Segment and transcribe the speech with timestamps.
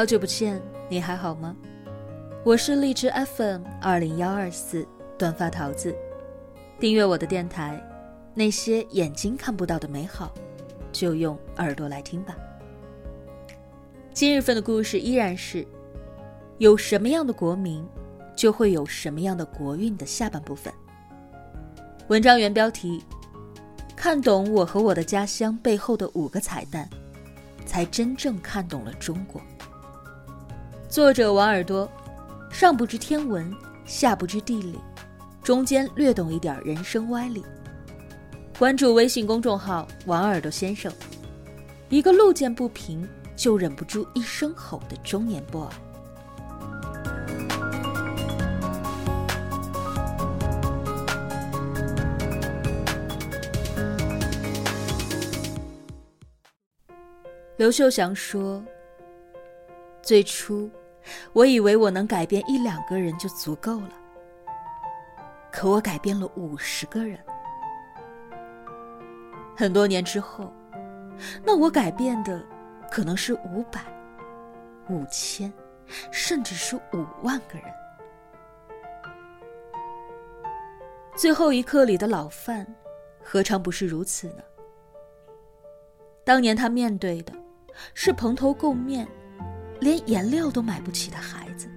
[0.00, 1.54] 好久不见，你还好吗？
[2.42, 4.88] 我是荔枝 FM 二零幺二四
[5.18, 5.94] 短发桃子，
[6.78, 7.78] 订阅我的电台，
[8.32, 10.32] 那些眼睛看不到的美好，
[10.90, 12.34] 就用耳朵来听吧。
[14.14, 15.66] 今日份的故事依然是：
[16.56, 17.86] 有什么样的国民，
[18.34, 20.72] 就会有什么样的国运的下半部分。
[22.08, 23.04] 文章原标题：
[23.94, 26.88] 看懂我和我的家乡背后的五个彩蛋，
[27.66, 29.38] 才真正看懂了中国。
[30.90, 31.88] 作者王耳朵，
[32.50, 33.48] 上不知天文，
[33.84, 34.76] 下不知地理，
[35.40, 37.44] 中间略懂一点人生歪理。
[38.58, 40.92] 关注微信公众号“王耳朵先生”，
[41.90, 45.68] 一个路见不平就忍不住一声吼的中年 boy。
[57.58, 58.60] 刘秀祥说
[60.02, 60.68] ：“最初。”
[61.32, 63.90] 我以为我能改变一两个人就足够了，
[65.50, 67.18] 可我改变了五十个人。
[69.56, 70.52] 很多年之后，
[71.44, 72.42] 那我改变的
[72.90, 73.80] 可能是五百、
[74.88, 75.52] 五千，
[76.10, 77.64] 甚至是五万个人。
[81.16, 82.66] 最后一刻里的老范，
[83.22, 84.42] 何尝不是如此呢？
[86.24, 87.32] 当年他面对的，
[87.92, 89.06] 是蓬头垢面。
[89.80, 91.68] 连颜料都买不起的孩子，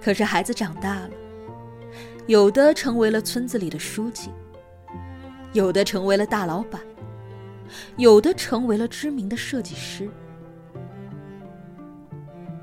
[0.00, 1.10] 可是孩子长大了，
[2.26, 4.30] 有的成为了村子里的书记，
[5.54, 6.80] 有的成为了大老板，
[7.96, 10.08] 有的成为了知名的设计师。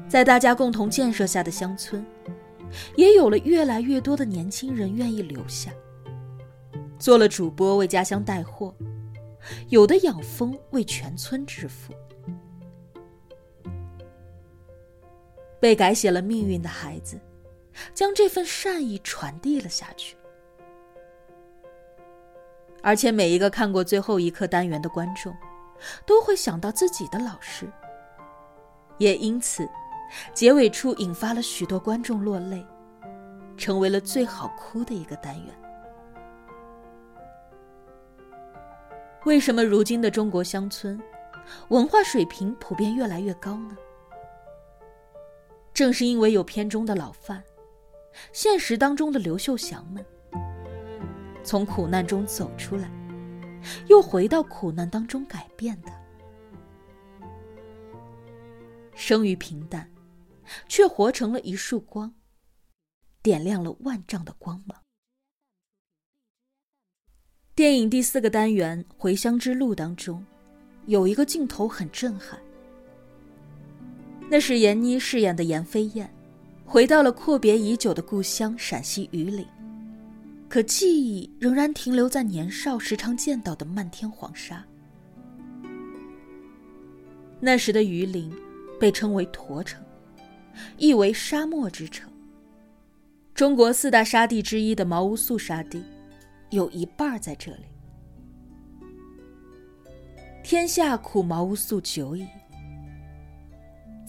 [0.07, 2.05] 在大家共同建设下的乡村，
[2.95, 5.71] 也有了越来越多的年轻人愿意留下，
[6.99, 8.75] 做了主播为家乡带货，
[9.69, 11.93] 有的养蜂为全村致富。
[15.61, 17.17] 被改写了命运的孩子，
[17.93, 20.17] 将这份善意传递了下去。
[22.81, 25.31] 而且每一个看过最后一课单元的观众，
[26.03, 27.69] 都会想到自己的老师。
[28.97, 29.69] 也因此，
[30.33, 32.65] 结尾处引发了许多观众落泪，
[33.55, 35.53] 成为了最好哭的一个单元。
[39.25, 40.99] 为什么如今的中国乡村，
[41.69, 43.77] 文化水平普遍越来越高呢？
[45.81, 47.43] 正是因为有片中的老范，
[48.31, 50.05] 现实当中的刘秀祥们，
[51.43, 52.87] 从苦难中走出来，
[53.87, 55.91] 又回到苦难当中改变的，
[58.93, 59.91] 生于平淡，
[60.67, 62.13] 却活成了一束光，
[63.23, 64.83] 点亮了万丈的光芒。
[67.55, 70.23] 电影第四个单元《回乡之路》当中，
[70.85, 72.39] 有一个镜头很震撼。
[74.31, 76.09] 那是闫妮饰演的闫飞燕，
[76.63, 79.45] 回到了阔别已久的故乡陕西榆林，
[80.47, 84.65] 可记忆仍然停留在年少时常见到的漫天黄沙。
[87.41, 88.33] 那时的榆林
[88.79, 89.83] 被称为驼城，
[90.77, 92.09] 意为沙漠之城。
[93.35, 95.83] 中国四大沙地之一的毛乌素沙地，
[96.51, 97.65] 有一半在这里。
[100.41, 102.25] 天下苦毛乌素久矣。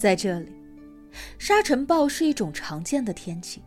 [0.03, 0.51] 在这里，
[1.39, 3.63] 沙尘暴是一种常见的天气。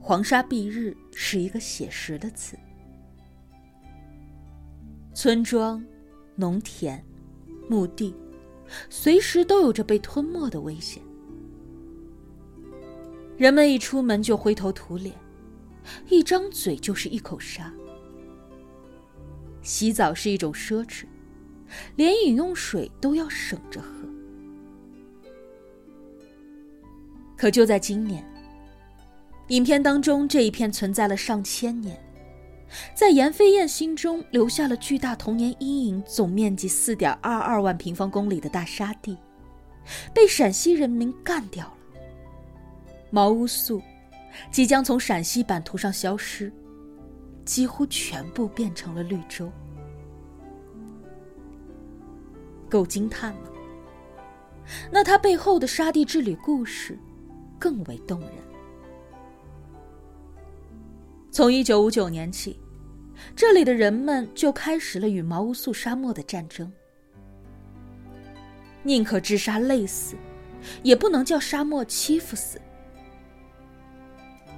[0.00, 2.56] 黄沙蔽日是一个写实的词。
[5.12, 5.84] 村庄、
[6.34, 7.04] 农田、
[7.68, 8.14] 墓地，
[8.88, 11.02] 随时都有着被吞没的危险。
[13.36, 15.14] 人们一出门就灰头土脸，
[16.08, 17.70] 一张嘴就是一口沙。
[19.60, 21.04] 洗澡是一种奢侈，
[21.96, 24.01] 连饮用水都要省着喝。
[27.42, 28.24] 可就在今年，
[29.48, 32.00] 影片当中这一片存在了上千年，
[32.94, 39.18] 在严飞燕心中留下了巨大童年阴影、总面积四点二二万平方公里的大沙地，
[40.14, 41.74] 被陕西人民干掉了。
[43.10, 43.82] 毛乌素
[44.52, 46.52] 即将从陕西版图上消失，
[47.44, 49.50] 几乎全部变成了绿洲，
[52.70, 53.50] 够惊叹吗？
[54.92, 56.96] 那它背后的沙地之旅故事？
[57.62, 58.30] 更为动人。
[61.30, 62.58] 从一九五九年起，
[63.36, 66.70] 这里的人们就开始了与毛乌素沙漠的战争。
[68.82, 70.16] 宁可治沙累死，
[70.82, 72.60] 也不能叫沙漠欺负死。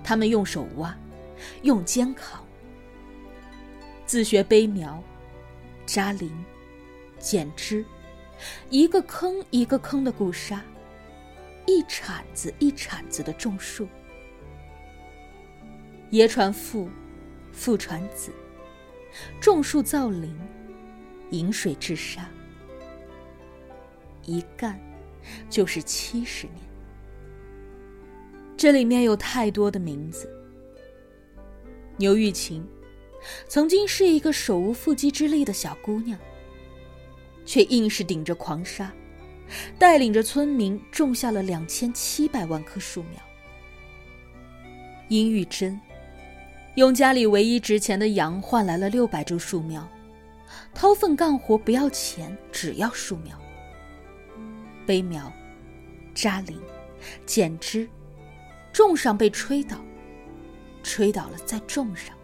[0.03, 0.97] 他们用手挖，
[1.61, 2.43] 用肩扛，
[4.07, 5.03] 自学背苗、
[5.85, 6.33] 扎林、
[7.19, 7.85] 剪枝、
[8.71, 10.65] 一个坑一个坑的固沙，
[11.67, 13.89] 一铲子一铲子的种树。
[16.11, 16.89] 爷传父，
[17.53, 18.31] 父传子，
[19.41, 20.37] 种树造林，
[21.31, 22.29] 引水治沙，
[24.25, 24.79] 一干
[25.51, 26.57] 就是七十年。
[28.57, 30.31] 这里面有太多的名字。
[31.97, 32.65] 牛玉琴，
[33.49, 36.19] 曾经是一个手无缚鸡之力的小姑娘，
[37.45, 38.93] 却硬是顶着狂沙，
[39.79, 43.21] 带领着村民种下了两千七百万棵树苗。
[45.09, 45.81] 殷玉珍，
[46.77, 49.87] 用家里唯一值钱的羊换来了六百株树苗，
[50.75, 53.39] 掏粪干活不要钱，只要树苗。
[54.87, 55.33] 背苗、
[56.15, 56.61] 扎林、
[57.27, 57.89] 剪枝，
[58.73, 59.79] 种上被吹倒。
[60.83, 62.15] 吹倒了再种上，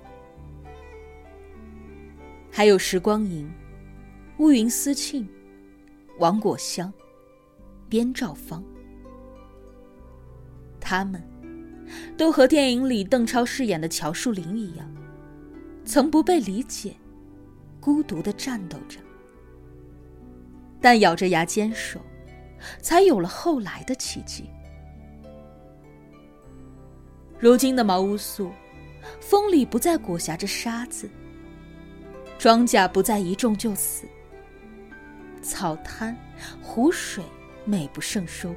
[2.52, 3.50] 还有时光营、
[4.36, 5.26] 乌云思庆、
[6.18, 6.92] 王果香、
[7.90, 8.64] 边兆芳，
[10.80, 11.20] 他们
[12.16, 14.88] 都和电影里邓超饰演的乔树林一样，
[15.84, 16.94] 曾不被理解，
[17.80, 19.00] 孤独的战斗着，
[20.80, 22.00] 但咬着牙坚守，
[22.80, 24.48] 才有了后来的奇迹。
[27.40, 28.52] 如今的毛乌素，
[29.18, 31.10] 风里不再裹挟着沙子，
[32.38, 34.06] 庄稼不再一种就死，
[35.42, 36.16] 草滩、
[36.62, 37.24] 湖水
[37.70, 38.54] 美不胜收。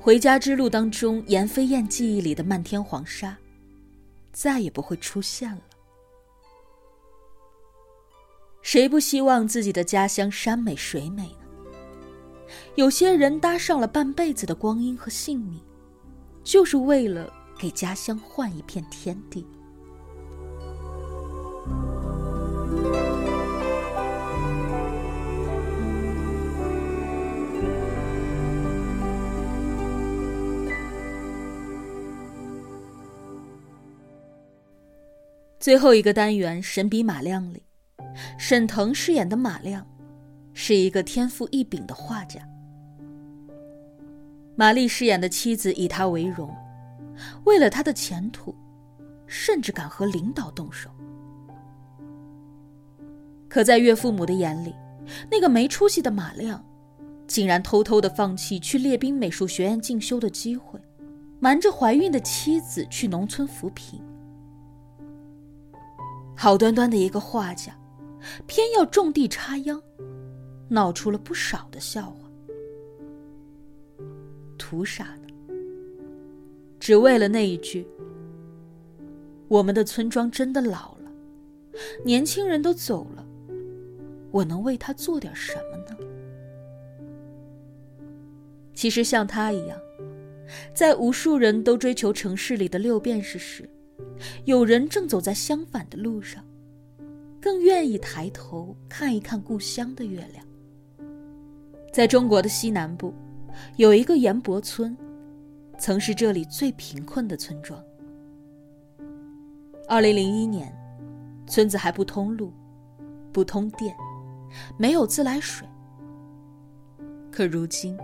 [0.00, 3.36] 回家之路当中，严飞燕记忆里的漫天黄沙，
[4.32, 5.62] 再也不会出现了。
[8.60, 11.36] 谁不希望自己的家乡山美水美呢？
[12.74, 15.60] 有些人搭上了半辈子的光阴和性命。
[16.44, 19.46] 就是为了给家乡换一片天地。
[35.60, 37.62] 最后一个单元《神笔马亮》里，
[38.38, 39.86] 沈腾饰演的马亮，
[40.52, 42.40] 是一个天赋异禀的画家。
[44.56, 46.54] 玛丽饰演的妻子以他为荣，
[47.44, 48.54] 为了他的前途，
[49.26, 50.90] 甚至敢和领导动手。
[53.48, 54.74] 可在岳父母的眼里，
[55.30, 56.62] 那个没出息的马亮，
[57.26, 60.78] 竟然偷偷的放弃去列宾美术学院进修的机会，
[61.40, 64.00] 瞒着怀孕的妻子去农村扶贫。
[66.36, 67.74] 好端端的一个画家，
[68.46, 69.80] 偏要种地插秧，
[70.68, 72.16] 闹出了不少的笑话。
[74.58, 75.20] 图啥呢？
[76.80, 77.86] 只为了那一句
[79.48, 81.10] ：“我们的村庄真的老了，
[82.04, 83.24] 年轻人都走了，
[84.30, 85.96] 我能为他做点什么呢？”
[88.74, 89.78] 其实像他一样，
[90.74, 93.68] 在无数人都追求城市里的六便士时，
[94.44, 96.44] 有人正走在相反的路上，
[97.40, 100.46] 更愿意抬头看一看故乡的月亮。
[101.92, 103.12] 在中国的西南部。
[103.76, 104.96] 有一个盐博村，
[105.78, 107.80] 曾是这里最贫困的村庄。
[109.86, 110.76] 二零零一年，
[111.46, 112.52] 村子还不通路，
[113.32, 113.94] 不通电，
[114.76, 115.64] 没有自来水。
[117.30, 117.96] 可如今，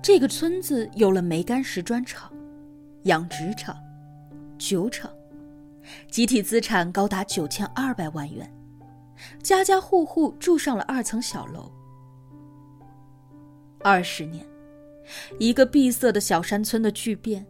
[0.00, 2.32] 这个村子有了煤干石砖厂、
[3.06, 3.76] 养殖场、
[4.56, 5.10] 酒厂，
[6.10, 8.52] 集体资产高达九千二百万元，
[9.42, 11.72] 家家户户住上了二层小楼。
[13.82, 14.46] 二十年。
[15.38, 17.46] 一个闭塞的小山村的巨变，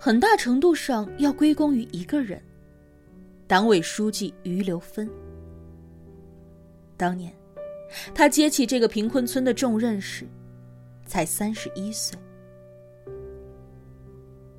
[0.00, 2.42] 很大程度上要归功于一个人——
[3.46, 5.08] 党委书记于留芬。
[6.96, 7.32] 当年，
[8.12, 10.26] 他接起这个贫困村的重任时，
[11.06, 12.18] 才三十一岁。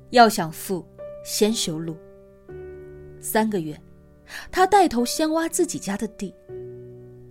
[0.08, 0.82] 要想富，
[1.26, 1.94] 先修路。
[3.24, 3.80] 三个月，
[4.52, 6.34] 他带头先挖自己家的地，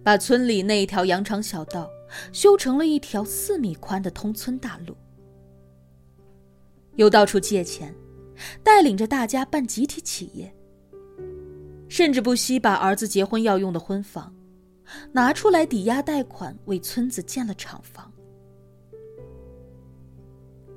[0.03, 1.87] 把村里那一条羊肠小道。
[2.31, 4.95] 修成了一条四米宽的通村大路，
[6.95, 7.91] 又到处借钱，
[8.61, 10.53] 带领着大家办集体企业，
[11.89, 14.31] 甚至不惜把儿子结婚要用的婚房
[15.11, 18.13] 拿出来抵押贷款，为村子建了厂房。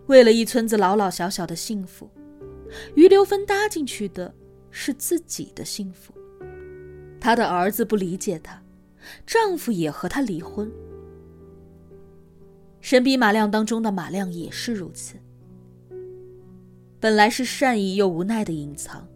[0.07, 2.09] 为了一村子老老小小的幸福，
[2.95, 4.35] 于留芬搭进去的
[4.79, 6.13] 是自己的幸福。
[7.19, 8.63] 她的儿子不理解她，
[9.27, 10.71] 丈夫也和她离婚。
[12.83, 15.17] 神笔马亮当中的马亮也是如此。
[17.01, 19.09] 本来是善意又无奈的隐藏，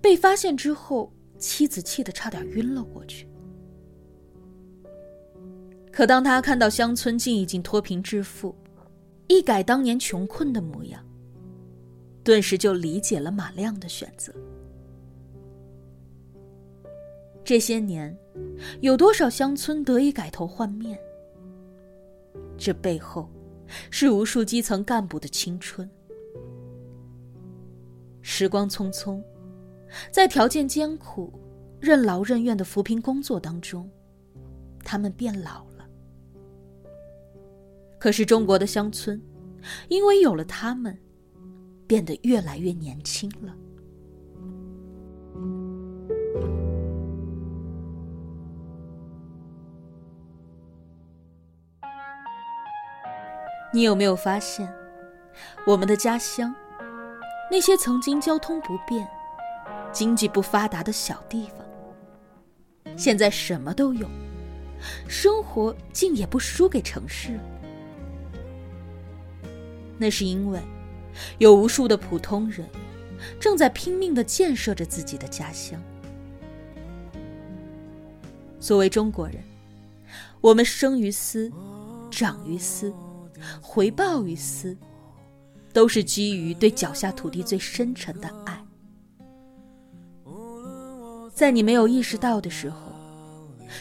[0.00, 3.26] 被发现之后，妻子气得差点晕了过去。
[5.90, 8.54] 可当他看到乡村竟已经脱贫致富，
[9.26, 11.04] 一改当年穷困的模样，
[12.22, 14.32] 顿时就理解了马亮的选择。
[17.50, 18.16] 这些年，
[18.80, 20.96] 有多少乡村得以改头换面？
[22.56, 23.28] 这背后，
[23.90, 25.90] 是无数基层干部的青春。
[28.22, 29.20] 时光匆匆，
[30.12, 31.32] 在条件艰苦、
[31.80, 33.90] 任劳任怨的扶贫工作当中，
[34.84, 35.84] 他们变老了。
[37.98, 39.20] 可是中国的乡村，
[39.88, 40.96] 因为有了他们，
[41.88, 43.52] 变得越来越年轻了。
[53.72, 54.72] 你有没有发现，
[55.64, 56.52] 我们的家乡，
[57.50, 59.06] 那些曾经交通不便、
[59.92, 64.08] 经济不发达的小地方，现在什么都有，
[65.06, 67.38] 生活竟也不输给城市。
[69.96, 70.58] 那是因为，
[71.38, 72.68] 有无数的普通人，
[73.38, 75.80] 正在拼命的建设着自己的家乡。
[78.58, 79.36] 作为中国人，
[80.40, 81.52] 我们生于斯，
[82.10, 82.92] 长于斯。
[83.60, 84.76] 回报于斯，
[85.72, 88.64] 都是基于对脚下土地最深沉的爱。
[91.32, 92.92] 在你没有意识到的时候，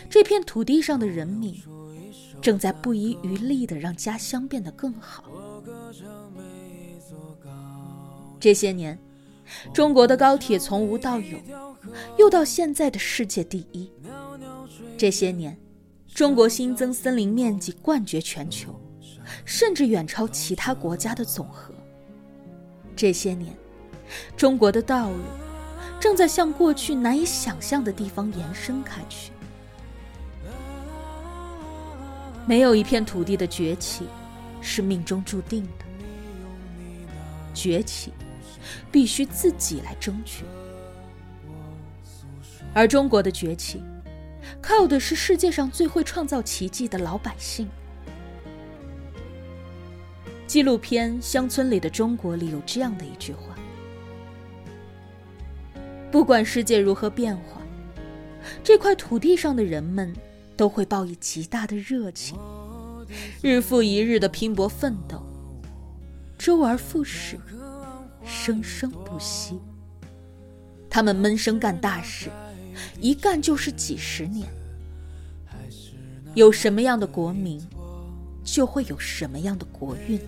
[0.10, 1.62] 这片土地上的人民
[2.42, 5.26] 正在不遗余力的让家乡变得更好。
[8.40, 8.98] 这些年，
[9.74, 11.38] 中国的高铁从无到有，
[12.18, 13.92] 又到现在的世界第一。
[14.98, 15.60] 这些年，
[16.08, 18.80] 中国新增森林面积冠绝全球。
[19.46, 21.74] 甚至远超其他国家的总和。
[22.96, 23.56] 这些年，
[24.36, 25.18] 中国的道路
[26.00, 29.32] 正在向过去难以想象的地方延伸开去。
[32.46, 34.08] 没有一片土地的崛起
[34.60, 35.86] 是命中注定的，
[37.54, 38.12] 崛起
[38.92, 40.44] 必须自己来争取。
[42.74, 43.84] 而中国的崛起，
[44.62, 47.70] 靠的是世界上最会创造奇迹的老百姓。
[50.50, 53.56] 纪录片《乡村里的中国》里有这样的一句话
[56.12, 57.62] ：“不管世界如何变化，
[58.64, 60.12] 这块土地上的人们
[60.58, 62.36] 都会报以极大的热情，
[63.44, 65.22] 日复一日的拼搏奋斗，
[66.36, 67.38] 周而复始，
[68.26, 69.60] 生生不息。
[70.90, 72.32] 他们闷声干大事，
[73.00, 74.50] 一干就是几十年。
[76.34, 77.62] 有什么样的国民？”
[78.42, 80.20] 就会有什么样的国运？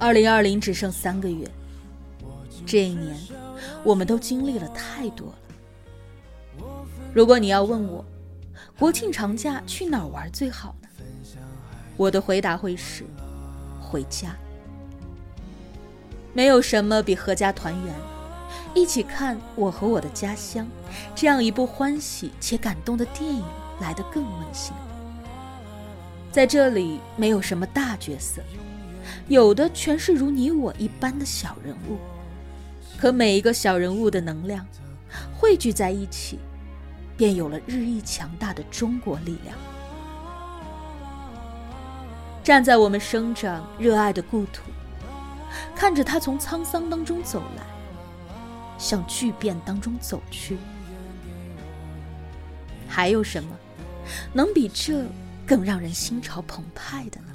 [0.00, 1.46] 二零二零只剩三个月，
[2.64, 3.14] 这一年，
[3.84, 6.64] 我们都经历了太多了。
[7.12, 8.02] 如果你要问我，
[8.78, 10.88] 国庆长假去哪儿玩最好呢？
[11.98, 13.04] 我的回答会是
[13.78, 14.34] 回家。
[16.32, 17.94] 没有什么比合家团圆，
[18.74, 20.64] 一起看《我和我的家乡》
[21.14, 23.44] 这样一部欢喜且感动的电影
[23.82, 24.72] 来得更温馨。
[26.32, 28.40] 在这里没有什么大角色，
[29.28, 31.98] 有的全是如你我一般的小人物。
[32.98, 34.66] 可每一个小人物的能量
[35.36, 36.38] 汇聚在一起，
[37.16, 39.56] 便有了日益强大的中国力量。
[42.42, 44.62] 站在我们生长热爱的故土，
[45.74, 47.62] 看着它从沧桑当中走来，
[48.78, 50.58] 向巨变当中走去，
[52.88, 53.56] 还有什么
[54.32, 55.04] 能比这？
[55.46, 57.29] 更让人心潮澎湃的呢。